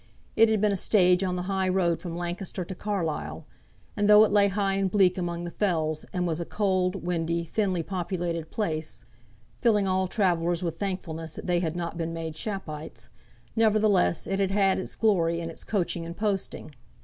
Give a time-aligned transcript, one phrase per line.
[0.35, 3.45] It had been a stage on the high road from Lancaster to Carlisle,
[3.95, 7.43] and though it lay high and bleak among the fells, and was a cold, windy,
[7.45, 9.05] thinly populated place,
[9.61, 13.09] filling all travellers with thankfulness that they had not been made Shappites,
[13.55, 16.71] nevertheless, it had had its glory in its coaching and posting.